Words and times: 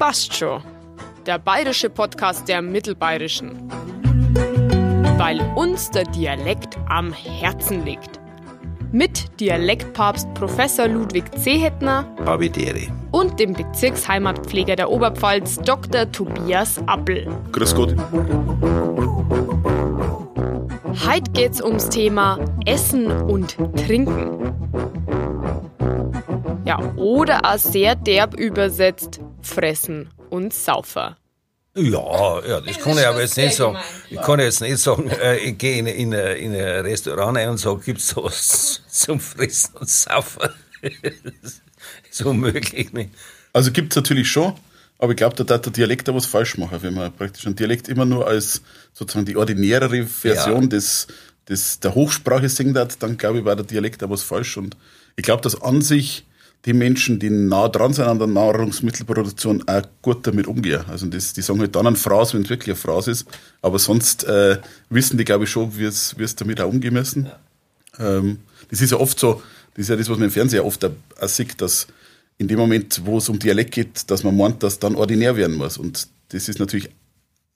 passt 0.00 0.34
schon. 0.34 0.62
Der 1.26 1.38
bayerische 1.38 1.90
Podcast 1.90 2.48
der 2.48 2.62
Mittelbayerischen. 2.62 3.70
Weil 5.18 5.40
uns 5.56 5.90
der 5.90 6.04
Dialekt 6.04 6.78
am 6.88 7.12
Herzen 7.12 7.84
liegt. 7.84 8.18
Mit 8.92 9.38
Dialektpapst 9.38 10.32
Professor 10.32 10.88
Ludwig 10.88 11.24
Zehetner 11.38 12.06
Habidere. 12.24 12.86
und 13.10 13.38
dem 13.38 13.52
Bezirksheimatpfleger 13.52 14.74
der 14.74 14.90
Oberpfalz 14.90 15.58
Dr. 15.58 16.10
Tobias 16.10 16.80
Appel. 16.86 17.28
Grüß 17.52 17.74
Gott. 17.74 17.94
Heute 21.06 21.30
geht's 21.32 21.62
ums 21.62 21.90
Thema 21.90 22.38
Essen 22.64 23.06
und 23.06 23.58
Trinken. 23.76 24.54
Ja, 26.64 26.78
oder 26.96 27.40
auch 27.44 27.58
sehr 27.58 27.96
derb 27.96 28.34
übersetzt, 28.38 29.20
Fressen 29.50 30.08
und 30.30 30.52
Saufer. 30.54 31.16
Ja, 31.76 32.44
ja, 32.46 32.60
das 32.60 32.78
kann 32.80 32.98
ich 32.98 33.06
aber 33.06 33.20
jetzt 33.20 33.36
nicht 33.36 33.54
sagen. 33.54 33.78
Ich 34.10 34.20
kann 34.20 34.40
jetzt 34.40 34.60
nicht 34.60 34.78
sagen, 34.78 35.08
äh, 35.08 35.36
ich 35.38 35.56
gehe 35.56 35.78
in, 35.78 35.86
in, 35.86 36.12
ein- 36.14 36.36
in 36.36 36.52
ein 36.54 36.80
Restaurant 36.84 37.38
ein 37.38 37.48
und 37.48 37.58
sage, 37.58 37.80
gibt's 37.84 38.12
da 38.14 38.24
was 38.24 38.82
zum 38.88 39.20
Fressen 39.20 39.76
und 39.76 39.88
Saufen? 39.88 40.48
Das 41.42 41.60
ist 42.10 42.22
unmöglich. 42.22 42.92
Nicht? 42.92 43.10
Also 43.52 43.70
gibt's 43.70 43.94
natürlich 43.96 44.28
schon, 44.28 44.54
aber 44.98 45.12
ich 45.12 45.16
glaube, 45.16 45.36
da 45.36 45.44
darf 45.44 45.60
der 45.60 45.72
Dialekt 45.72 46.08
da 46.08 46.14
was 46.14 46.26
falsch 46.26 46.58
machen, 46.58 46.78
wenn 46.82 46.94
man 46.94 47.12
praktisch 47.12 47.46
einen 47.46 47.54
Dialekt 47.56 47.88
immer 47.88 48.04
nur 48.04 48.26
als 48.26 48.62
sozusagen 48.92 49.26
die 49.26 49.36
ordinärere 49.36 50.04
Version 50.06 50.62
Ja. 50.62 50.68
des, 50.68 51.06
des, 51.48 51.78
der 51.80 51.94
Hochsprache 51.94 52.48
singt 52.48 52.76
hat, 52.76 53.00
dann 53.02 53.16
glaube 53.16 53.38
ich, 53.38 53.44
war 53.44 53.54
der 53.56 53.64
Dialekt 53.64 54.02
da 54.02 54.10
was 54.10 54.22
falsch. 54.22 54.56
Und 54.56 54.76
ich 55.16 55.22
glaube, 55.22 55.42
dass 55.42 55.60
an 55.62 55.82
sich 55.82 56.26
die 56.66 56.72
Menschen, 56.72 57.18
die 57.18 57.30
nah 57.30 57.68
dran 57.68 57.92
sind 57.94 58.04
an 58.04 58.18
der 58.18 58.26
Nahrungsmittelproduktion, 58.26 59.66
auch 59.66 59.82
gut 60.02 60.26
damit 60.26 60.46
umgehen. 60.46 60.84
Also 60.88 61.06
das, 61.06 61.32
die 61.32 61.40
sagen 61.40 61.60
halt 61.60 61.74
dann 61.74 61.86
eine 61.86 61.96
Phrase, 61.96 62.34
wenn 62.34 62.42
es 62.42 62.50
wirklich 62.50 62.68
eine 62.68 62.76
Phrase 62.76 63.12
ist, 63.12 63.26
aber 63.62 63.78
sonst 63.78 64.24
äh, 64.24 64.58
wissen 64.90 65.16
die, 65.16 65.24
glaube 65.24 65.44
ich, 65.44 65.50
schon, 65.50 65.76
wie 65.78 65.84
es 65.84 66.36
damit 66.36 66.60
auch 66.60 66.68
umgehen 66.68 66.92
müssen. 66.92 67.30
Ähm, 67.98 68.40
das 68.70 68.80
ist 68.80 68.90
ja 68.90 68.98
oft 68.98 69.18
so, 69.18 69.42
das 69.74 69.84
ist 69.84 69.88
ja 69.88 69.96
das, 69.96 70.10
was 70.10 70.18
man 70.18 70.26
im 70.26 70.32
Fernsehen 70.32 70.62
oft 70.62 70.84
auch 70.84 70.90
auch 71.20 71.28
sieht, 71.28 71.60
dass 71.60 71.86
in 72.38 72.48
dem 72.48 72.58
Moment, 72.58 73.02
wo 73.04 73.18
es 73.18 73.28
um 73.28 73.38
Dialekt 73.38 73.72
geht, 73.72 74.10
dass 74.10 74.24
man 74.24 74.36
meint, 74.36 74.62
dass 74.62 74.78
dann 74.78 74.96
ordinär 74.96 75.36
werden 75.36 75.56
muss. 75.56 75.76
Und 75.76 76.08
das 76.30 76.48
ist 76.48 76.58
natürlich, 76.58 76.88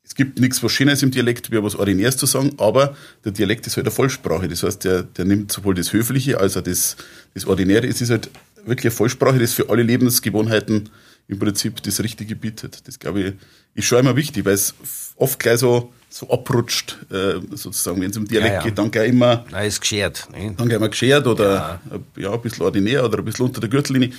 es 0.02 0.14
gibt 0.14 0.38
nichts 0.38 0.62
was 0.62 0.72
Schönes 0.72 1.02
im 1.02 1.10
Dialekt, 1.10 1.50
wie 1.50 1.62
was 1.62 1.75
Ordinäres 1.75 2.19
zu 2.19 2.27
sagen, 2.27 2.52
aber 2.58 2.94
der 3.25 3.32
Dialekt 3.32 3.66
ist 3.66 3.77
halt 3.77 3.86
eine 3.86 3.94
Vollsprache. 3.94 4.47
Das 4.48 4.62
heißt, 4.62 4.84
der, 4.84 5.02
der 5.02 5.25
nimmt 5.25 5.50
sowohl 5.52 5.75
das 5.75 5.92
Höfliche 5.92 6.38
als 6.38 6.56
auch 6.56 6.62
das, 6.62 6.97
das 7.32 7.47
Ordinäre. 7.47 7.86
Es 7.86 8.00
ist 8.02 8.10
halt 8.10 8.30
wirklich 8.66 8.86
eine 8.86 8.96
Vollsprache, 8.96 9.38
das 9.38 9.52
für 9.52 9.68
alle 9.68 9.82
Lebensgewohnheiten 9.82 10.90
im 11.28 11.38
Prinzip 11.38 11.82
das 11.82 12.02
Richtige 12.02 12.36
bietet. 12.36 12.86
Das 12.86 12.98
glaube 12.98 13.20
ich, 13.20 13.34
ist 13.74 13.86
schon 13.86 14.00
immer 14.00 14.16
wichtig, 14.16 14.44
weil 14.44 14.54
es 14.54 14.74
oft 15.16 15.38
gleich 15.38 15.58
so, 15.58 15.92
so 16.10 16.28
abrutscht, 16.30 16.98
äh, 17.10 17.34
sozusagen, 17.56 18.00
wenn 18.00 18.10
es 18.10 18.16
um 18.16 18.26
Dialekt 18.26 18.52
Ja, 18.52 18.58
ja. 18.58 18.62
geht, 18.62 18.78
dann 18.78 18.90
gleich 18.90 19.08
immer, 19.08 19.44
Nein, 19.50 19.68
ist 19.68 19.80
geschert. 19.80 20.28
Nicht? 20.32 20.60
dann 20.60 20.68
gehen 20.68 20.80
wir 20.80 20.88
geschert 20.88 21.26
oder 21.26 21.80
ja. 21.90 22.22
ja, 22.22 22.32
ein 22.32 22.40
bisschen 22.42 22.62
ordinär 22.62 23.04
oder 23.04 23.18
ein 23.18 23.24
bisschen 23.24 23.46
unter 23.46 23.60
der 23.60 23.70
Gürtellinie. 23.70 24.10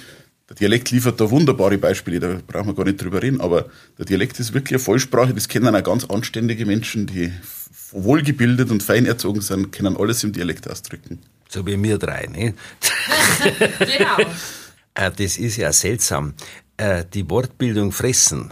Der 0.50 0.56
Dialekt 0.56 0.92
liefert 0.92 1.20
da 1.20 1.30
wunderbare 1.30 1.78
Beispiele, 1.78 2.20
da 2.20 2.40
brauchen 2.46 2.68
wir 2.68 2.76
gar 2.76 2.86
nicht 2.86 3.02
drüber 3.02 3.22
reden, 3.22 3.42
aber 3.42 3.66
der 3.98 4.06
Dialekt 4.06 4.40
ist 4.40 4.54
wirklich 4.54 4.74
eine 4.74 4.80
Vollsprache, 4.80 5.34
das 5.34 5.48
kennen 5.48 5.76
auch 5.76 5.84
ganz 5.84 6.06
anständige 6.06 6.68
Menschen, 6.68 7.08
die 7.08 7.32
wohlgebildet 7.92 8.72
und 8.72 8.84
fein 8.84 9.06
erzogen 9.06 9.42
sind, 9.42 9.72
können 9.72 9.96
alles 9.98 10.24
im 10.24 10.32
Dialekt 10.34 10.70
ausdrücken. 10.70 11.20
So 11.50 11.66
wie 11.66 11.82
wir 11.82 11.98
drei. 11.98 12.28
Nicht? 12.28 12.56
Genau. 13.80 14.18
Äh, 14.96 15.12
Das 15.12 15.38
ist 15.38 15.58
ja 15.58 15.72
seltsam. 15.72 16.34
Äh, 16.78 17.06
Die 17.14 17.30
Wortbildung 17.30 17.92
fressen, 17.92 18.52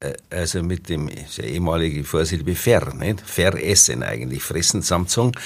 äh, 0.00 0.14
also 0.30 0.62
mit 0.62 0.88
dem 0.88 1.08
ja 1.08 1.44
ehemalige 1.44 2.04
Vorsilbe 2.04 2.54
ver, 2.54 2.94
nicht? 2.94 3.20
Veressen 3.20 4.02
eigentlich, 4.02 4.42
fressen 4.42 4.82
Samsung. 4.82 5.36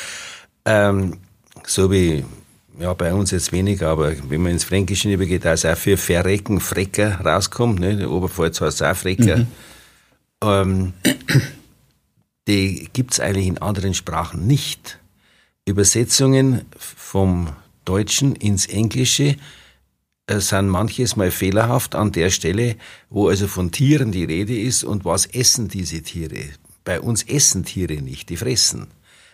Ähm, 0.65 1.19
so 1.67 1.91
wie, 1.91 2.25
ja, 2.78 2.93
bei 2.94 3.12
uns 3.15 3.31
jetzt 3.31 3.53
weniger, 3.53 3.88
aber 3.88 4.12
wenn 4.28 4.43
man 4.43 4.53
ins 4.53 4.65
Fränkische 4.65 5.12
übergeht, 5.12 5.44
da 5.44 5.53
ist 5.55 5.65
auch 5.67 5.77
für 5.77 5.97
Verrecken, 5.97 6.61
Frecker 6.61 7.21
rauskommt, 7.21 7.81
nicht? 7.81 8.00
Der 8.00 8.11
Oberpfalz 8.11 8.61
heißt 8.61 8.81
es 8.81 8.82
auch 8.82 8.97
Frecker. 8.97 9.47
Ähm, 10.43 10.93
die 12.49 12.89
gibt's 12.93 13.21
eigentlich 13.21 13.47
in 13.47 13.59
anderen 13.59 13.95
Sprachen 13.95 14.47
nicht. 14.47 14.99
Übersetzungen 15.67 16.62
vom 16.77 17.51
Deutschen 17.84 18.34
ins 18.37 18.67
Englische 18.67 19.37
äh, 20.27 20.41
sind 20.41 20.69
manches 20.69 21.17
mal 21.17 21.31
fehlerhaft 21.31 21.95
an 21.95 22.12
der 22.12 22.31
Stelle, 22.31 22.77
wo 23.09 23.29
also 23.29 23.47
von 23.47 23.71
Tieren 23.71 24.12
die 24.12 24.25
Rede 24.25 24.59
ist 24.59 24.84
und 24.84 25.05
was 25.05 25.27
essen 25.27 25.69
diese 25.69 26.03
Tiere. 26.03 26.45
Bei 26.84 27.00
uns 27.00 27.23
essen 27.25 27.65
Tiere 27.65 28.00
nicht, 28.03 28.29
die 28.31 28.37
fressen. 28.37 28.89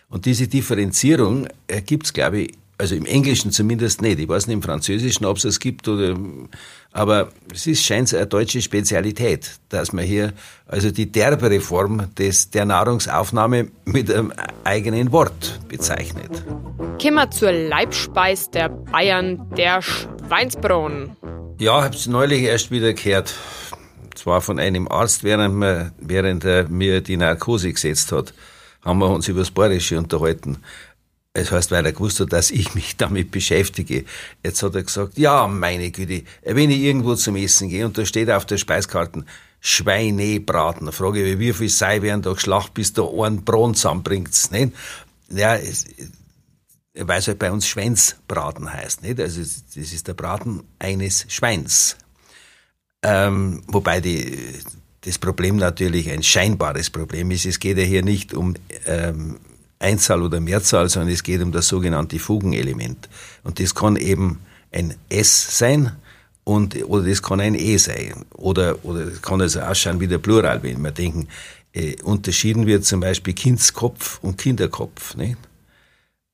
Und 0.09 0.25
diese 0.25 0.47
Differenzierung 0.47 1.47
äh, 1.67 1.81
gibt's, 1.81 2.13
glaube 2.13 2.41
ich, 2.41 2.53
also 2.77 2.95
im 2.95 3.05
Englischen 3.05 3.51
zumindest 3.51 4.01
nicht. 4.01 4.19
Ich 4.19 4.29
weiß 4.29 4.47
nicht 4.47 4.55
im 4.55 4.61
Französischen, 4.61 5.25
ob 5.25 5.37
es 5.37 5.45
es 5.45 5.59
gibt 5.59 5.87
oder, 5.87 6.15
aber 6.91 7.29
es 7.53 7.67
ist 7.67 7.83
scheint 7.83 8.13
eine 8.13 8.27
deutsche 8.27 8.61
Spezialität, 8.61 9.59
dass 9.69 9.93
man 9.93 10.05
hier 10.05 10.33
also 10.67 10.91
die 10.91 11.11
derbere 11.11 11.59
Form 11.59 12.13
des, 12.15 12.49
der 12.51 12.65
Nahrungsaufnahme 12.65 13.69
mit 13.85 14.11
einem 14.11 14.31
eigenen 14.63 15.11
Wort 15.11 15.59
bezeichnet. 15.67 16.43
Kommen 17.01 17.15
wir 17.15 17.31
zur 17.31 17.51
Leibspeis 17.51 18.49
der 18.51 18.69
Bayern, 18.69 19.49
der 19.55 19.81
Schweinsbraten. 19.81 21.15
Ja, 21.59 21.83
hab's 21.83 22.07
neulich 22.07 22.43
erst 22.43 22.69
wieder 22.69 22.93
gehört. 22.93 23.33
Zwar 24.13 24.41
von 24.41 24.59
einem 24.59 24.87
Arzt, 24.87 25.23
während, 25.23 25.55
wir, 25.55 25.91
während 25.99 26.43
er 26.43 26.67
mir 26.69 27.01
die 27.01 27.17
Narkose 27.17 27.71
gesetzt 27.71 28.11
hat, 28.11 28.33
haben 28.83 28.99
wir 28.99 29.09
uns 29.09 29.27
über 29.27 29.39
das 29.39 29.51
Bayerische 29.51 29.97
unterhalten. 29.97 30.57
Es 31.37 31.51
heißt, 31.51 31.69
weil 31.69 31.85
er 31.85 31.93
gewusst 31.93 32.19
hat, 32.19 32.33
dass 32.33 32.49
ich 32.49 32.73
mich 32.73 32.95
damit 32.97 33.29
beschäftige. 33.29 34.05
Jetzt 34.43 34.63
hat 34.63 34.75
er 34.75 34.83
gesagt, 34.83 35.17
ja, 35.17 35.47
meine 35.47 35.91
Güte, 35.91 36.23
wenn 36.43 36.71
ich 36.71 36.79
irgendwo 36.79 37.15
zum 37.15 37.35
Essen 37.35 37.69
gehe 37.69 37.85
und 37.85 37.97
da 37.97 38.05
steht 38.05 38.29
auf 38.31 38.45
der 38.45 38.57
Speiskarte 38.57 39.23
Schweinebraten, 39.59 40.91
frage 40.91 41.23
ich, 41.23 41.39
wie 41.39 41.53
viel 41.53 41.69
Sei 41.69 42.01
werden 42.01 42.21
da 42.21 42.33
geschlacht, 42.33 42.73
bis 42.73 42.93
da 42.93 43.03
einen 43.03 43.43
Braten 43.43 43.75
zusammenbringt's, 43.75 44.51
nicht? 44.51 44.73
Ja, 45.29 45.55
es, 45.55 45.85
weil 46.93 47.19
es 47.19 47.27
halt 47.27 47.39
bei 47.39 47.51
uns 47.51 47.67
Schweinsbraten 47.67 48.71
heißt, 48.71 49.03
nicht? 49.03 49.19
Also, 49.19 49.41
das 49.41 49.75
ist 49.75 50.07
der 50.07 50.13
Braten 50.13 50.63
eines 50.79 51.25
Schweins. 51.27 51.97
Ähm, 53.03 53.63
wobei 53.67 53.99
die, 53.99 54.53
das 55.01 55.19
Problem 55.19 55.57
natürlich 55.57 56.09
ein 56.09 56.23
scheinbares 56.23 56.89
Problem 56.89 57.31
ist. 57.31 57.45
Es 57.45 57.59
geht 57.59 57.77
ja 57.77 57.83
hier 57.83 58.03
nicht 58.03 58.33
um 58.33 58.55
ähm, 58.85 59.39
Einzahl 59.79 60.21
oder 60.21 60.39
Mehrzahl, 60.39 60.89
sondern 60.89 61.13
es 61.13 61.23
geht 61.23 61.41
um 61.41 61.51
das 61.51 61.67
sogenannte 61.67 62.19
Fugenelement. 62.19 63.09
Und 63.43 63.59
das 63.59 63.75
kann 63.75 63.95
eben 63.95 64.39
ein 64.71 64.95
S 65.09 65.57
sein 65.57 65.91
und, 66.43 66.75
oder 66.85 67.07
das 67.07 67.21
kann 67.21 67.39
ein 67.39 67.55
E 67.55 67.77
sein. 67.77 68.25
Oder, 68.33 68.83
oder 68.83 69.05
das 69.05 69.21
kann 69.21 69.41
also 69.41 69.59
ausschauen 69.59 69.99
wie 69.99 70.07
der 70.07 70.17
Plural, 70.17 70.63
wenn 70.63 70.81
wir 70.81 70.91
denken, 70.91 71.27
äh, 71.73 72.01
unterschieden 72.03 72.65
wird 72.65 72.85
zum 72.85 73.01
Beispiel 73.01 73.33
Kindskopf 73.33 74.19
und 74.21 74.37
Kinderkopf. 74.37 75.15
Nicht? 75.15 75.37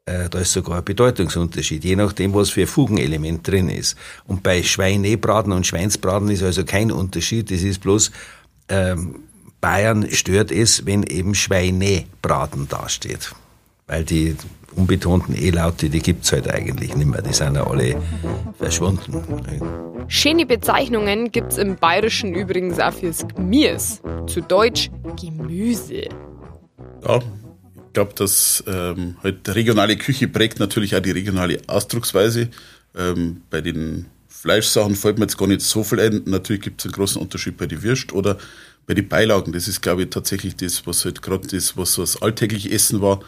Äh, 0.06 0.30
da 0.30 0.40
ist 0.40 0.52
sogar 0.52 0.78
ein 0.78 0.86
Bedeutungsunterschied, 0.86 1.84
je 1.84 1.96
nachdem, 1.96 2.34
was 2.34 2.50
für 2.50 2.62
ein 2.62 2.68
Fugenelement 2.68 3.48
drin 3.48 3.70
ist. 3.70 3.98
Und 4.26 4.44
bei 4.44 4.62
Schweinebraten 4.62 5.52
und 5.52 5.66
Schweinsbraten 5.66 6.30
ist 6.30 6.44
also 6.44 6.64
kein 6.66 6.92
Unterschied, 6.92 7.50
das 7.50 7.62
ist 7.62 7.80
bloß, 7.80 8.12
ähm, 8.70 9.16
Bayern 9.64 10.12
stört 10.12 10.52
es, 10.52 10.86
wenn 10.86 11.04
eben 11.04 11.34
Schweinebraten 11.34 12.68
dasteht. 12.68 13.34
Weil 13.88 14.04
die 14.04 14.36
unbetonten 14.76 15.34
E-Laute, 15.34 15.90
die 15.90 16.02
gibt's 16.02 16.34
halt 16.34 16.50
eigentlich 16.50 16.98
nicht 16.98 17.08
mehr, 17.08 17.22
die 17.22 17.32
sind 17.32 17.56
ja 17.56 17.66
alle 17.66 17.96
verschwunden. 18.58 19.24
Schöne 20.10 20.46
Bezeichnungen 20.46 21.32
gibt's 21.32 21.58
im 21.58 21.78
Bayerischen 21.78 22.36
übrigens 22.36 22.78
auch 22.78 22.92
fürs 22.92 23.26
Gmies. 23.26 24.02
Zu 24.28 24.42
Deutsch 24.42 24.92
Gemüse. 25.18 26.10
Ja, 27.08 27.20
ich 27.20 27.94
glaube, 27.94 28.14
dass 28.16 28.66
ähm, 28.68 29.16
halt 29.24 29.48
regionale 29.48 29.96
Küche 29.96 30.28
prägt 30.28 30.60
natürlich 30.60 30.94
auch 30.94 31.02
die 31.02 31.12
regionale 31.12 31.62
Ausdrucksweise. 31.68 32.50
Ähm, 32.98 33.44
bei 33.50 33.62
den 33.62 34.08
Fleischsachen 34.28 34.96
fällt 34.96 35.20
mir 35.20 35.24
jetzt 35.24 35.38
gar 35.38 35.48
nicht 35.48 35.62
so 35.62 35.86
viel 35.86 36.02
ein. 36.02 36.24
Natürlich 36.26 36.64
gibt 36.64 36.82
es 36.82 36.86
einen 36.86 36.96
großen 36.96 37.22
Unterschied 37.22 37.56
bei 37.56 37.66
den 37.66 37.82
Würst 37.82 38.12
oder 38.12 38.38
bei 38.86 38.94
den 38.94 39.08
Beilagen. 39.08 39.52
Das 39.54 39.68
ist, 39.68 39.82
glaube 39.82 40.04
ich, 40.04 40.10
tatsächlich 40.10 40.56
das, 40.56 40.86
was 40.86 41.06
halt 41.06 41.22
gerade 41.22 41.48
das, 41.48 41.78
was 41.78 41.94
so 41.94 42.02
das 42.02 42.22
alltägliche 42.22 42.72
Essen 42.72 43.02
war. 43.02 43.22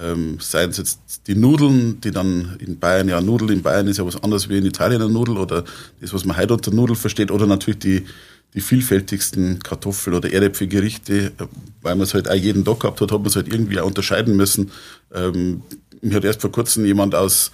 Ähm, 0.00 0.38
seien 0.40 0.70
es 0.70 0.78
jetzt 0.78 1.00
die 1.26 1.34
Nudeln, 1.34 2.00
die 2.00 2.12
dann 2.12 2.56
in 2.60 2.78
Bayern, 2.78 3.08
ja, 3.08 3.20
Nudel 3.20 3.50
in 3.50 3.62
Bayern 3.62 3.88
ist 3.88 3.98
ja 3.98 4.06
was 4.06 4.22
anderes 4.22 4.48
wie 4.48 4.56
in 4.56 4.64
Italien 4.64 5.02
eine 5.02 5.12
Nudel 5.12 5.36
oder 5.36 5.64
das, 6.00 6.14
was 6.14 6.24
man 6.24 6.38
heute 6.38 6.54
unter 6.54 6.70
Nudel 6.70 6.96
versteht, 6.96 7.30
oder 7.30 7.46
natürlich 7.46 7.80
die, 7.80 8.06
die 8.54 8.62
vielfältigsten 8.62 9.58
Kartoffel- 9.58 10.14
oder 10.14 10.32
Erdäpfelgerichte, 10.32 11.26
äh, 11.26 11.46
weil 11.82 11.94
man 11.94 12.04
es 12.04 12.14
halt 12.14 12.30
auch 12.30 12.34
jeden 12.34 12.64
Tag 12.64 12.80
gehabt 12.80 13.02
hat, 13.02 13.12
hat 13.12 13.18
man 13.18 13.28
es 13.28 13.36
halt 13.36 13.52
irgendwie 13.52 13.78
auch 13.80 13.86
unterscheiden 13.86 14.34
müssen. 14.34 14.70
Ähm, 15.12 15.62
mir 16.00 16.16
hat 16.16 16.24
erst 16.24 16.40
vor 16.40 16.50
kurzem 16.50 16.86
jemand 16.86 17.14
aus 17.14 17.52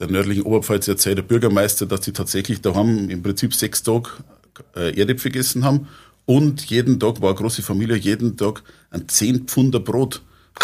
der 0.00 0.08
nördlichen 0.08 0.42
Oberpfalz 0.42 0.88
erzählt, 0.88 1.18
der 1.18 1.22
Bürgermeister, 1.22 1.86
dass 1.86 2.00
die 2.00 2.12
tatsächlich 2.12 2.60
da 2.60 2.74
haben 2.74 3.08
im 3.08 3.22
Prinzip 3.22 3.54
sechs 3.54 3.84
Tage 3.84 4.10
äh, 4.74 4.98
Erdäpfel 4.98 5.30
gegessen 5.30 5.64
haben 5.64 5.86
und 6.28 6.66
jeden 6.66 7.00
Tag 7.00 7.22
war 7.22 7.30
eine 7.30 7.38
große 7.38 7.62
Familie, 7.62 7.96
jeden 7.96 8.36
Tag 8.36 8.62
ein 8.90 9.08
10 9.08 9.46
Pfunder 9.46 9.80
Brot 9.80 10.20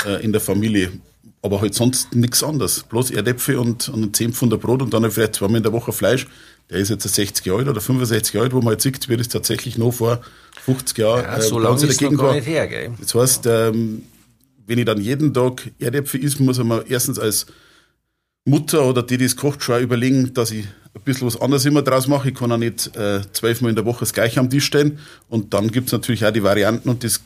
äh, 0.07 0.23
in 0.23 0.31
der 0.31 0.43
Familie. 0.43 0.93
Aber 1.41 1.63
halt 1.63 1.73
sonst 1.73 2.15
nichts 2.15 2.43
anderes. 2.43 2.83
Bloß 2.83 3.13
Erdäpfel 3.13 3.57
und, 3.57 3.89
und 3.89 4.03
ein 4.03 4.13
10 4.13 4.35
Pfunder 4.35 4.59
Brot 4.59 4.83
und 4.83 4.93
dann 4.93 5.11
vielleicht 5.11 5.37
zweimal 5.37 5.57
in 5.57 5.63
der 5.63 5.73
Woche 5.73 5.95
Fleisch. 5.95 6.27
Der 6.69 6.81
ist 6.81 6.91
jetzt 6.91 7.09
60 7.09 7.47
Jahre 7.47 7.61
alt 7.61 7.69
oder 7.69 7.81
65 7.81 8.35
Jahre 8.35 8.45
alt, 8.45 8.53
wo 8.53 8.59
man 8.59 8.69
halt 8.69 8.83
sieht, 8.83 9.09
wie 9.09 9.17
das 9.17 9.29
tatsächlich 9.29 9.79
noch 9.79 9.93
vor 9.93 10.21
50 10.67 10.99
Jahren 10.99 11.23
ja, 11.25 11.41
so 11.41 11.59
äh, 11.59 11.63
lange 11.63 11.77
ist 11.77 11.99
dagegen 11.99 12.19
gar 12.19 12.35
nicht 12.35 12.47
her, 12.47 12.67
gell? 12.67 12.91
Das 13.01 13.15
heißt, 13.15 13.47
ähm, 13.47 14.03
wenn 14.67 14.79
ich 14.79 14.85
dann 14.85 15.01
jeden 15.01 15.33
Tag 15.33 15.71
Erdäpfel 15.79 16.23
isst, 16.23 16.41
muss 16.41 16.59
ich 16.59 16.65
mir 16.65 16.85
erstens 16.91 17.19
als 17.19 17.47
Mutter 18.45 18.85
oder 18.85 19.03
die, 19.03 19.17
die 19.17 19.25
es 19.25 19.35
kocht, 19.35 19.63
schon 19.63 19.83
überlegen, 19.83 20.35
dass 20.35 20.51
ich 20.51 20.67
ein 20.95 21.03
bisschen 21.03 21.27
was 21.27 21.41
anderes 21.41 21.65
immer 21.65 21.83
draus 21.83 22.07
mache. 22.07 22.29
Ich 22.29 22.35
kann 22.35 22.53
auch 22.53 22.57
nicht 22.57 22.97
äh, 22.97 23.21
zwölfmal 23.33 23.71
in 23.71 23.77
der 23.77 23.85
Woche 23.85 24.01
das 24.01 24.13
gleiche 24.13 24.41
am 24.41 24.49
Tisch 24.49 24.65
stehen. 24.65 24.99
Und 25.29 25.53
dann 25.53 25.71
gibt's 25.71 25.93
natürlich 25.93 26.25
auch 26.25 26.33
die 26.33 26.43
Varianten 26.43 26.89
und 26.89 27.03
das 27.03 27.21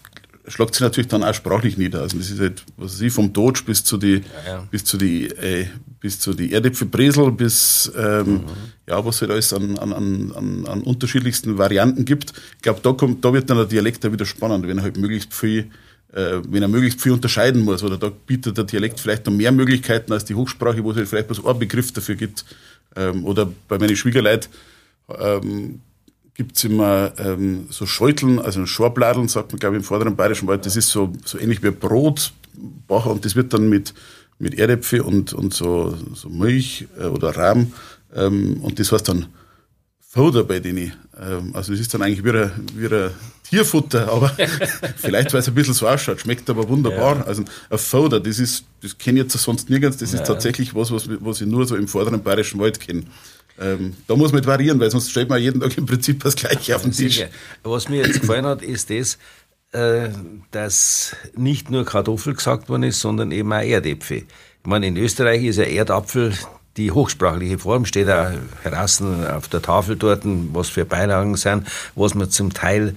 schlägt 0.49 0.75
sich 0.75 0.81
natürlich 0.81 1.09
dann 1.09 1.23
auch 1.23 1.35
sprachlich 1.35 1.77
nieder. 1.77 2.01
Also 2.01 2.19
das 2.19 2.31
ist 2.31 2.41
halt, 2.41 2.65
was 2.77 2.95
weiß 2.95 3.01
ich, 3.03 3.13
vom 3.13 3.33
Dodge 3.33 3.63
bis 3.67 3.85
zu 3.85 3.97
die, 3.99 4.23
ja, 4.47 4.53
ja. 4.53 4.69
bis 4.71 4.85
zu 4.85 4.97
die, 4.97 5.27
äh, 5.27 5.67
bis 6.01 6.19
zu 6.21 6.33
die 6.33 6.53
Erdäpfelbresel, 6.53 7.31
bis, 7.33 7.93
ähm, 7.97 8.27
mhm. 8.27 8.45
ja, 8.89 9.05
was 9.05 9.21
halt 9.21 9.31
alles 9.31 9.53
an, 9.53 9.79
an, 9.79 9.93
an, 9.93 10.67
an 10.67 10.83
unterschiedlichsten 10.83 11.59
Varianten 11.59 12.05
gibt. 12.05 12.33
Ich 12.57 12.63
glaube, 12.63 12.81
da 12.83 12.93
kommt, 12.93 13.25
da 13.25 13.33
wird 13.33 13.51
dann 13.51 13.59
der 13.59 13.67
Dialekt 13.67 14.05
auch 14.07 14.13
wieder 14.13 14.27
spannend, 14.27 14.67
wenn 14.67 14.79
er 14.79 14.85
halt 14.85 14.97
möglichst 14.97 15.35
viel, 15.35 15.71
äh, 16.13 16.39
wenn 16.49 16.63
er 16.63 16.69
möglichst 16.69 17.03
viel 17.03 17.13
unterscheiden 17.13 17.63
muss, 17.63 17.83
oder 17.83 17.99
da 17.99 18.11
bietet 18.11 18.57
der 18.57 18.65
Dialekt 18.65 19.01
vielleicht 19.01 19.27
noch 19.27 19.33
mehr 19.33 19.53
Möglichkeiten 19.53 20.13
als 20.13 20.25
die 20.25 20.35
Hochsprache, 20.35 20.83
wo 20.83 20.93
es 20.93 20.97
halt 20.97 21.09
vielleicht 21.09 21.29
bloß 21.29 21.45
ein 21.45 21.59
Begriff 21.59 21.93
dafür 21.93 22.15
gibt. 22.15 22.45
Ähm, 22.99 23.25
oder 23.25 23.49
bei 23.69 23.79
meinen 23.79 23.97
Schwiegerleuten, 23.97 24.51
ähm, 25.19 25.81
gibt's 26.35 26.65
immer 26.65 27.13
ähm, 27.19 27.67
so 27.71 27.87
Schäuteln, 27.87 28.39
also 28.39 28.65
Schorbladeln, 28.67 29.29
sagt 29.29 29.53
man, 29.53 29.59
glaube 29.59 29.77
ich, 29.77 29.83
im 29.83 29.85
vorderen 29.85 30.17
Bayerischen 30.17 30.47
Wald. 30.49 30.67
Das 30.67 30.77
ist 30.77 30.91
so, 30.91 31.13
so 31.25 31.39
ähnlich 31.39 31.63
wie 31.63 31.71
Brotbacher 31.71 33.11
und 33.11 33.25
das 33.25 33.35
wird 33.35 33.53
dann 33.53 33.69
mit, 33.69 33.95
mit 34.39 34.55
Erdäpfel 34.59 35.01
und, 35.01 35.33
und 35.33 35.55
so, 35.55 35.97
so 36.15 36.29
Milch 36.29 36.87
äh, 36.99 37.05
oder 37.05 37.37
Rahm 37.37 37.73
ähm, 38.15 38.61
und 38.63 38.79
das 38.79 38.93
heißt 38.93 39.09
dann 39.09 39.27
Foder 40.11 40.43
bei 40.43 40.59
denen. 40.59 40.95
Ähm, 41.21 41.51
also 41.55 41.73
das 41.73 41.81
ist 41.81 41.93
dann 41.93 42.01
eigentlich 42.01 42.25
wie 42.25 42.31
ein, 42.31 42.51
wie 42.75 42.87
ein 42.87 43.11
Tierfutter, 43.43 44.11
aber 44.11 44.29
vielleicht, 44.97 45.35
weil 45.35 45.41
es 45.41 45.49
ein 45.49 45.55
bisschen 45.55 45.75
so 45.75 45.87
ausschaut, 45.87 46.21
schmeckt 46.21 46.49
aber 46.49 46.67
wunderbar. 46.67 47.17
Ja. 47.17 47.25
Also 47.25 47.45
ein 47.69 47.79
Foder, 47.79 48.19
das 48.19 48.39
ist, 48.39 48.65
das 48.83 48.97
kenne 48.97 49.21
ich 49.21 49.25
jetzt 49.25 49.43
sonst 49.43 49.69
nirgends, 49.69 49.99
das 49.99 50.13
ja. 50.13 50.21
ist 50.21 50.27
tatsächlich 50.27 50.75
was, 50.75 50.91
was, 50.91 51.09
was 51.21 51.43
ich 51.43 51.47
nur 51.47 51.67
so 51.67 51.77
im 51.77 51.89
vorderen 51.89 52.23
Bayerischen 52.23 52.59
Wald 52.59 52.81
kenne. 52.81 53.03
Ähm, 53.61 53.97
da 54.07 54.17
muss 54.17 54.33
man 54.33 54.45
variieren, 54.47 54.81
weil 54.81 54.91
sonst 54.91 55.11
stellt 55.11 55.29
man 55.29 55.43
jeden 55.43 55.61
Tag 55.61 55.77
im 55.77 55.85
Prinzip 55.85 56.23
das 56.23 56.37
Gleiche 56.37 56.75
auf 56.75 56.83
den 56.83 56.93
Tisch. 56.93 57.25
Was 57.63 57.91
mir 57.91 58.07
jetzt 58.07 58.21
gefallen 58.21 58.47
hat, 58.47 58.63
ist 58.63 58.89
das, 58.89 59.19
äh, 59.73 60.09
dass 60.53 61.17
nicht 61.37 61.71
nur 61.71 61.85
Kartoffel 61.85 62.35
gesagt 62.35 62.71
worden 62.71 62.85
ist, 62.85 63.01
sondern 63.01 63.31
eben 63.31 63.53
auch 63.53 63.61
Erdäpfel. 63.61 64.19
Ich 64.19 64.67
meine, 64.67 64.87
in 64.87 64.97
Österreich 64.97 65.45
ist 65.45 65.57
ja 65.57 65.65
Erdapfel 65.65 66.33
die 66.79 66.93
hochsprachliche 66.93 67.59
Form, 67.59 67.85
steht 67.85 68.09
auch 68.09 68.31
draußen 68.65 69.27
auf 69.27 69.49
der 69.49 69.61
Tafel 69.61 69.97
dort, 69.97 70.23
was 70.25 70.69
für 70.69 70.85
Beilagen 70.85 71.37
sind, 71.37 71.67
was 71.95 72.15
man 72.15 72.31
zum 72.31 72.55
Teil 72.55 72.95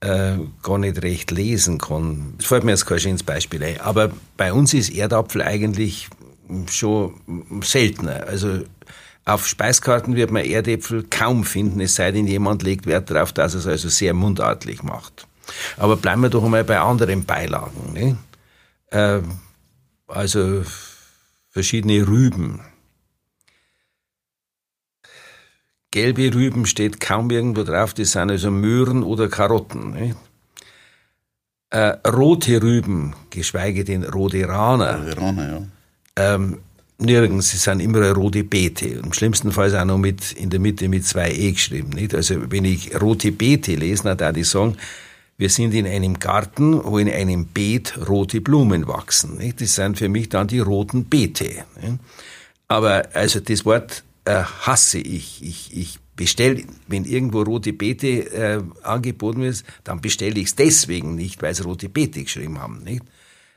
äh, 0.00 0.36
gar 0.62 0.78
nicht 0.78 1.02
recht 1.02 1.30
lesen 1.30 1.78
kann. 1.78 2.34
Das 2.36 2.46
fällt 2.46 2.64
mir 2.64 2.72
jetzt 2.72 2.86
kein 2.86 3.00
schönes 3.00 3.22
Beispiel 3.22 3.62
ein. 3.62 3.80
Aber 3.80 4.10
bei 4.36 4.52
uns 4.52 4.74
ist 4.74 4.90
Erdapfel 4.90 5.42
eigentlich 5.42 6.08
schon 6.70 7.14
seltener. 7.62 8.26
Also 8.26 8.60
auf 9.24 9.46
Speiskarten 9.46 10.14
wird 10.16 10.30
man 10.30 10.44
Erdäpfel 10.44 11.04
kaum 11.08 11.44
finden, 11.44 11.80
es 11.80 11.94
sei 11.94 12.12
denn, 12.12 12.26
jemand 12.26 12.62
legt 12.62 12.86
Wert 12.86 13.10
darauf, 13.10 13.32
dass 13.32 13.54
es 13.54 13.66
also 13.66 13.88
sehr 13.88 14.12
mundartlich 14.12 14.82
macht. 14.82 15.26
Aber 15.78 15.96
bleiben 15.96 16.22
wir 16.22 16.28
doch 16.28 16.44
einmal 16.44 16.64
bei 16.64 16.78
anderen 16.78 17.24
Beilagen. 17.24 17.92
Ne? 17.94 18.16
Äh, 18.90 19.22
also 20.06 20.62
verschiedene 21.50 22.06
Rüben. 22.06 22.60
Gelbe 25.94 26.34
Rüben 26.34 26.66
steht 26.66 26.98
kaum 26.98 27.30
irgendwo 27.30 27.62
drauf, 27.62 27.94
das 27.94 28.10
sind 28.10 28.28
also 28.28 28.50
Möhren 28.50 29.04
oder 29.04 29.28
Karotten. 29.28 29.92
Ne? 29.92 30.16
Äh, 31.70 31.96
rote 32.08 32.60
Rüben, 32.60 33.14
geschweige 33.30 33.84
denn 33.84 34.02
Roderaner. 34.02 34.98
Roderaner, 34.98 35.48
ja. 35.52 36.34
Ähm, 36.34 36.58
Nirgends, 36.98 37.50
sie 37.50 37.58
sind 37.58 37.78
immer 37.78 38.10
rote 38.10 38.42
Beete. 38.42 38.86
Im 38.86 39.12
schlimmsten 39.12 39.52
Fall 39.52 39.68
ist 39.68 39.74
auch 39.76 39.84
noch 39.84 39.98
mit, 39.98 40.32
in 40.32 40.50
der 40.50 40.58
Mitte 40.58 40.88
mit 40.88 41.06
zwei 41.06 41.30
E 41.30 41.52
geschrieben, 41.52 41.90
nicht? 41.90 42.12
Also, 42.12 42.50
wenn 42.50 42.64
ich 42.64 43.00
rote 43.00 43.30
Beete 43.30 43.76
lese, 43.76 44.02
dann 44.02 44.18
da 44.18 44.32
die 44.32 44.42
sagen, 44.42 44.76
wir 45.38 45.48
sind 45.48 45.74
in 45.74 45.86
einem 45.86 46.18
Garten, 46.18 46.82
wo 46.84 46.98
in 46.98 47.08
einem 47.08 47.46
Beet 47.46 48.08
rote 48.08 48.40
Blumen 48.40 48.88
wachsen, 48.88 49.36
nicht? 49.38 49.60
Das 49.60 49.76
sind 49.76 49.96
für 49.96 50.08
mich 50.08 50.28
dann 50.28 50.48
die 50.48 50.58
roten 50.58 51.04
Beete, 51.04 51.64
nicht? 51.80 51.98
Aber, 52.66 53.04
also, 53.12 53.38
das 53.38 53.64
Wort 53.64 54.02
äh, 54.24 54.42
hasse 54.42 54.98
ich. 54.98 55.42
Ich, 55.42 55.76
ich 55.76 55.98
bestelle, 56.16 56.64
wenn 56.86 57.04
irgendwo 57.04 57.42
rote 57.42 57.72
Beete 57.72 58.32
äh, 58.32 58.62
angeboten 58.82 59.42
wird, 59.42 59.64
dann 59.84 60.00
bestelle 60.00 60.38
ich 60.38 60.46
es 60.46 60.54
deswegen 60.54 61.14
nicht, 61.14 61.42
weil 61.42 61.54
sie 61.54 61.64
rote 61.64 61.88
Beete 61.88 62.22
geschrieben 62.22 62.60
haben, 62.60 62.82
nicht? 62.82 63.02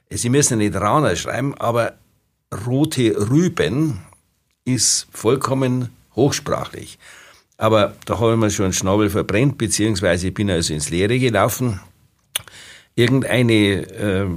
Sie 0.10 0.30
müssen 0.30 0.60
nicht 0.60 0.76
Rauner 0.76 1.16
schreiben, 1.18 1.54
aber 1.56 1.98
rote 2.66 3.30
Rüben 3.30 4.00
ist 4.64 5.08
vollkommen 5.12 5.90
hochsprachlich. 6.16 6.98
Aber 7.58 7.96
da 8.06 8.20
habe 8.20 8.34
ich 8.34 8.38
mir 8.38 8.52
schon 8.52 8.66
einen 8.66 8.74
Schnabel 8.74 9.10
verbrennt, 9.10 9.58
beziehungsweise 9.58 10.28
ich 10.28 10.34
bin 10.34 10.50
also 10.50 10.74
ins 10.74 10.90
Leere 10.90 11.20
gelaufen. 11.20 11.80
Irgendeine 12.96 13.54
äh, 13.54 14.28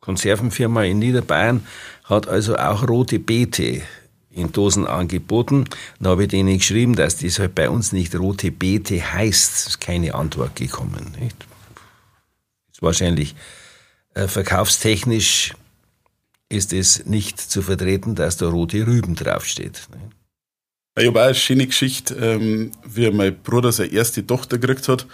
Konservenfirma 0.00 0.84
in 0.84 0.98
Niederbayern 0.98 1.66
hat 2.04 2.26
also 2.26 2.56
auch 2.56 2.88
rote 2.88 3.18
Beete 3.18 3.82
in 4.30 4.52
Dosen 4.52 4.86
angeboten. 4.86 5.64
Da 5.98 6.10
habe 6.10 6.24
ich 6.24 6.28
denen 6.28 6.58
geschrieben, 6.58 6.94
dass 6.94 7.18
das 7.18 7.38
halt 7.38 7.54
bei 7.54 7.68
uns 7.68 7.92
nicht 7.92 8.14
rote 8.14 8.50
Beete 8.50 9.12
heißt. 9.12 9.54
Es 9.54 9.66
ist 9.66 9.80
keine 9.80 10.14
Antwort 10.14 10.56
gekommen. 10.56 11.14
Nicht? 11.20 11.36
Ist 12.72 12.82
wahrscheinlich 12.82 13.34
äh, 14.14 14.28
verkaufstechnisch 14.28 15.54
ist 16.48 16.72
es 16.72 17.06
nicht 17.06 17.40
zu 17.40 17.62
vertreten, 17.62 18.14
dass 18.16 18.36
da 18.36 18.48
rote 18.48 18.84
Rüben 18.86 19.14
draufsteht. 19.14 19.82
Ich 20.98 21.06
habe 21.06 21.20
auch 21.20 21.26
eine 21.26 21.34
schöne 21.34 21.66
Geschichte, 21.66 22.14
ähm, 22.14 22.72
wie 22.84 23.08
mein 23.10 23.40
Bruder 23.40 23.70
seine 23.70 23.92
erste 23.92 24.26
Tochter 24.26 24.58
gekriegt 24.58 24.88
hat. 24.88 25.06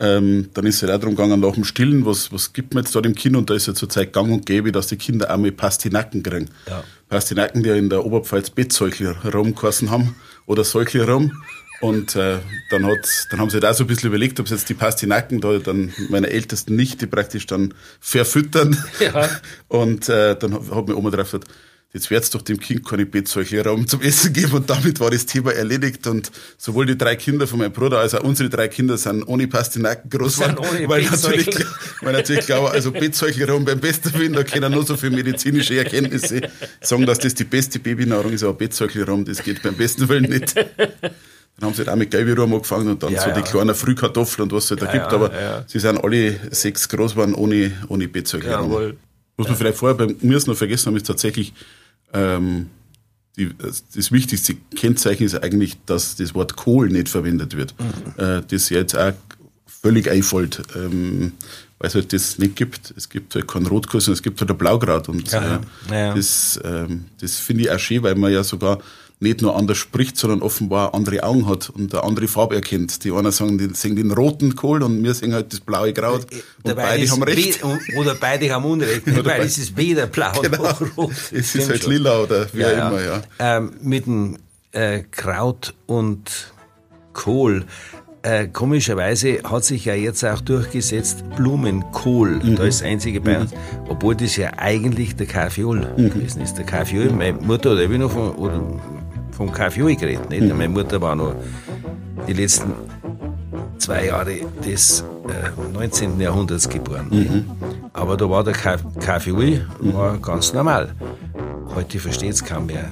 Ähm, 0.00 0.48
dann 0.54 0.66
ist 0.66 0.76
es 0.76 0.82
halt 0.82 0.92
auch 0.92 0.98
darum 0.98 1.14
gegangen, 1.14 1.40
nach 1.40 1.54
dem 1.54 1.64
Stillen, 1.64 2.04
was, 2.04 2.32
was 2.32 2.52
gibt 2.52 2.74
man 2.74 2.84
jetzt 2.84 2.94
da 2.94 3.00
im 3.00 3.14
Kind? 3.14 3.36
Und 3.36 3.50
da 3.50 3.54
ist 3.54 3.66
ja 3.66 3.74
zurzeit 3.74 4.12
gang 4.12 4.32
und 4.32 4.46
gäbe, 4.46 4.72
dass 4.72 4.88
die 4.88 4.96
Kinder 4.96 5.30
einmal 5.30 5.52
Pastinaken 5.52 6.22
kriegen. 6.22 6.50
Ja. 6.66 6.82
Pastinaken, 7.10 7.62
die 7.62 7.68
ja 7.68 7.74
in 7.74 7.90
der 7.90 8.06
Oberpfalz 8.06 8.50
Bettsäugler 8.50 9.16
rumgeheißen 9.24 9.90
haben 9.90 10.16
oder 10.46 10.64
Säugler 10.64 11.08
rum. 11.08 11.32
Und 11.80 12.14
äh, 12.14 12.38
dann, 12.70 12.86
hat, 12.86 13.26
dann 13.30 13.40
haben 13.40 13.50
sie 13.50 13.54
halt 13.54 13.64
auch 13.64 13.74
so 13.74 13.84
ein 13.84 13.86
bisschen 13.86 14.08
überlegt, 14.08 14.38
ob 14.38 14.46
sie 14.46 14.54
jetzt 14.54 14.68
die 14.68 14.74
Pastinaken 14.74 15.40
da 15.40 15.58
dann 15.58 15.92
meiner 16.10 16.28
ältesten 16.28 16.76
Nichte 16.76 17.06
praktisch 17.06 17.46
dann 17.46 17.74
verfüttern. 18.00 18.76
Ja. 19.00 19.28
Und 19.68 20.08
äh, 20.08 20.36
dann 20.36 20.54
hat 20.54 20.88
mir 20.88 20.96
Oma 20.96 21.10
drauf 21.10 21.30
gesagt, 21.30 21.48
jetzt 21.92 22.10
wird's 22.10 22.30
doch 22.30 22.42
dem 22.42 22.60
Kind 22.60 22.86
keine 22.86 23.04
Bettsäuche 23.04 23.64
Raum 23.64 23.86
zum 23.86 24.00
Essen 24.02 24.32
geben. 24.32 24.52
Und 24.52 24.70
damit 24.70 25.00
war 25.00 25.10
das 25.10 25.26
Thema 25.26 25.52
erledigt. 25.52 26.06
Und 26.06 26.30
sowohl 26.56 26.86
die 26.86 26.96
drei 26.96 27.16
Kinder 27.16 27.46
von 27.46 27.58
meinem 27.58 27.72
Bruder 27.72 27.98
als 27.98 28.14
auch 28.14 28.22
unsere 28.22 28.48
drei 28.48 28.68
Kinder 28.68 28.96
sind 28.96 29.24
ohne 29.24 29.48
Pastinaken 29.48 30.08
groß 30.08 30.36
geworden. 30.36 30.88
Weil 30.88 31.02
natürlich, 31.02 31.48
weil 32.00 32.12
natürlich 32.12 32.46
glaube, 32.46 32.70
also 32.70 32.92
Bettsäuche 32.92 33.46
Raum 33.46 33.64
beim 33.64 33.80
besten 33.80 34.14
Willen, 34.14 34.34
da 34.34 34.44
können 34.44 34.72
nur 34.72 34.84
so 34.84 34.96
viele 34.96 35.16
medizinische 35.16 35.78
Erkenntnisse 35.78 36.42
sagen, 36.80 37.06
dass 37.06 37.18
das 37.18 37.34
die 37.34 37.44
beste 37.44 37.78
Babynahrung 37.80 38.32
ist, 38.32 38.44
aber 38.44 38.54
Bettsäuche 38.54 39.04
Raum, 39.04 39.24
das 39.24 39.42
geht 39.42 39.62
beim 39.62 39.74
besten 39.74 40.08
Willen 40.08 40.30
nicht. 40.30 40.54
Dann 40.56 41.68
haben 41.68 41.74
sie 41.74 41.80
halt 41.80 41.90
auch 41.90 41.96
mit 41.96 42.10
Gelbirum 42.10 42.54
angefangen 42.54 42.88
und 42.88 43.02
dann 43.02 43.12
ja, 43.12 43.20
so 43.20 43.30
ja. 43.30 43.34
die 43.34 43.42
kleinen 43.42 43.74
Frühkartoffeln 43.74 44.44
und 44.44 44.52
was 44.52 44.64
es 44.64 44.70
halt 44.70 44.82
da 44.82 44.86
ja, 44.86 44.92
gibt. 44.92 45.12
Aber 45.12 45.64
sie 45.66 45.78
sind 45.78 46.02
alle 46.02 46.36
sechs 46.52 46.88
groß 46.88 47.12
geworden 47.12 47.34
ohne, 47.34 47.72
ohne 47.88 48.08
Bettzeug. 48.08 48.46
Was 49.36 49.48
man 49.48 49.56
vielleicht 49.56 49.78
vorher 49.78 49.96
bei 49.96 50.14
mir 50.20 50.38
noch 50.46 50.56
vergessen 50.56 50.86
haben, 50.86 50.96
ist 50.96 51.06
tatsächlich, 51.06 51.52
ähm, 52.12 52.66
die, 53.36 53.50
das 53.58 54.12
wichtigste 54.12 54.56
Kennzeichen 54.76 55.24
ist 55.24 55.42
eigentlich, 55.42 55.78
dass 55.86 56.16
das 56.16 56.34
Wort 56.34 56.56
Kohl 56.56 56.88
nicht 56.88 57.08
verwendet 57.08 57.56
wird. 57.56 57.74
Mhm. 57.78 58.22
Äh, 58.22 58.42
das 58.48 58.68
jetzt 58.68 58.96
auch 58.96 59.12
völlig 59.66 60.10
einfällt, 60.10 60.62
ähm, 60.76 61.32
weil 61.78 61.88
es 61.88 61.94
halt 61.94 62.12
das 62.12 62.38
nicht 62.38 62.56
gibt. 62.56 62.92
Es 62.96 63.08
gibt 63.08 63.34
halt 63.34 63.48
keinen 63.48 63.66
Rotkohl, 63.66 64.00
sondern 64.00 64.18
es 64.18 64.22
gibt 64.22 64.40
halt 64.40 64.50
ein 64.50 64.58
Blaugrad. 64.58 65.08
Und 65.08 65.32
äh, 65.32 65.58
das, 66.14 66.60
ähm, 66.64 67.06
das 67.20 67.36
finde 67.36 67.62
ich 67.62 67.70
auch 67.70 67.78
schön, 67.78 68.02
weil 68.02 68.14
man 68.14 68.32
ja 68.32 68.44
sogar 68.44 68.80
nicht 69.20 69.42
nur 69.42 69.54
anders 69.54 69.76
spricht, 69.76 70.16
sondern 70.16 70.40
offenbar 70.40 70.94
andere 70.94 71.22
Augen 71.22 71.46
hat 71.46 71.68
und 71.70 71.94
eine 71.94 72.02
andere 72.02 72.26
Farbe 72.26 72.54
erkennt. 72.56 73.04
Die 73.04 73.12
einen 73.12 73.30
sagen, 73.30 73.58
die 73.58 73.68
sehen 73.74 73.94
den 73.94 74.10
roten 74.10 74.56
Kohl 74.56 74.82
und 74.82 75.04
wir 75.04 75.12
sehen 75.12 75.34
halt 75.34 75.52
das 75.52 75.60
blaue 75.60 75.92
Kraut. 75.92 76.26
Äh, 76.32 76.36
und 76.62 76.76
beide 76.76 77.10
haben 77.10 77.22
recht. 77.22 77.60
Oder 77.98 78.14
beide 78.14 78.50
haben 78.50 78.64
Unrecht, 78.64 79.06
oder 79.18 79.30
weil 79.30 79.42
es 79.42 79.58
ist 79.58 79.76
weder 79.76 80.06
blau 80.06 80.32
genau. 80.40 80.62
noch 80.62 80.96
rot. 80.96 81.12
Es 81.32 81.54
ist 81.54 81.68
halt 81.68 81.86
lila 81.86 82.20
oder 82.20 82.46
wie 82.52 82.60
ja, 82.60 82.88
immer, 82.88 83.02
ja. 83.02 83.22
Ähm, 83.38 83.72
mit 83.82 84.06
dem 84.06 84.38
äh, 84.72 85.02
Kraut 85.10 85.74
und 85.86 86.52
Kohl 87.12 87.66
äh, 88.22 88.48
komischerweise 88.48 89.42
hat 89.44 89.64
sich 89.64 89.86
ja 89.86 89.94
jetzt 89.94 90.24
auch 90.24 90.40
durchgesetzt 90.40 91.24
Blumenkohl. 91.36 92.40
Mhm. 92.42 92.56
Da 92.56 92.64
ist 92.64 92.80
das 92.80 92.86
einzige 92.86 93.20
bei 93.20 93.40
uns. 93.40 93.52
Obwohl 93.88 94.14
das 94.14 94.36
ja 94.36 94.50
eigentlich 94.58 95.16
der 95.16 95.26
Kaffeeol 95.26 95.86
mhm. 95.96 96.10
gewesen 96.10 96.42
ist. 96.42 96.58
Der 96.58 96.66
Kaffeeol, 96.66 97.10
meine 97.10 97.32
Mutter 97.32 97.72
oder 97.72 97.82
ich 97.82 97.90
noch 97.90 98.10
von, 98.10 98.32
oder 98.32 98.60
vom 99.40 99.50
Kaffeeol 99.50 99.96
geredet. 99.96 100.28
Nicht? 100.28 100.42
Mhm. 100.42 100.48
Meine 100.50 100.68
Mutter 100.68 101.00
war 101.00 101.16
noch 101.16 101.34
die 102.28 102.34
letzten 102.34 102.74
zwei 103.78 104.04
Jahre 104.04 104.34
des 104.66 105.02
äh, 105.28 105.72
19. 105.72 106.20
Jahrhunderts 106.20 106.68
geboren. 106.68 107.06
Mhm. 107.10 107.44
Aber 107.94 108.18
da 108.18 108.28
war 108.28 108.44
der 108.44 108.52
Kaffeeol 108.52 109.66
war 109.80 110.18
ganz 110.18 110.52
normal. 110.52 110.94
Heute 111.74 111.98
versteht 111.98 112.34
es 112.34 112.44
kaum 112.44 112.66
mehr. 112.66 112.90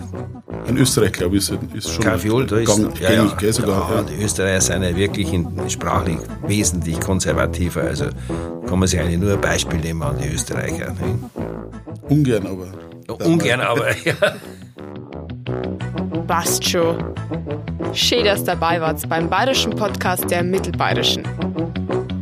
In 0.67 0.79
Österreich, 0.79 1.13
glaube 1.13 1.37
ich, 1.37 1.53
ist 1.75 1.93
schon 1.93 2.03
Kaffeeol, 2.03 2.47
da 2.47 2.57
ist, 2.57 2.67
gang, 2.67 2.99
ja, 2.99 3.11
gängig, 3.11 3.43
ja, 3.43 3.53
sogar. 3.53 3.91
Ja, 3.91 3.97
ja. 3.97 4.03
Die 4.05 4.25
Österreicher 4.25 4.61
sind 4.63 4.83
ja 4.85 4.97
wirklich 4.97 5.31
in, 5.31 5.47
sprachlich 5.69 6.17
wesentlich 6.47 6.99
konservativer. 6.99 7.83
Also 7.83 8.07
kann 8.67 8.79
man 8.79 8.89
sich 8.89 8.99
eigentlich 8.99 9.21
nur 9.21 9.35
ein 9.35 9.41
Beispiel 9.43 9.81
nehmen 9.81 10.03
an 10.03 10.17
die 10.19 10.33
Österreicher. 10.33 10.95
Ne? 10.95 11.19
Ungern 12.09 12.47
aber. 12.47 13.27
Ungern 13.27 13.61
aber, 13.61 13.91
ja. 14.07 14.15
Passt 16.29 16.69
schon. 16.69 17.15
Schön, 17.95 18.27
dass 18.27 18.45
dabei 18.45 18.79
wart 18.83 19.09
beim 19.09 19.31
bayerischen 19.31 19.75
Podcast 19.75 20.31
der 20.31 20.43
Mittelbayerischen. 20.43 21.23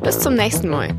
Bis 0.01 0.21
zum 0.21 0.35
nächsten 0.35 0.69
Mal. 0.69 0.95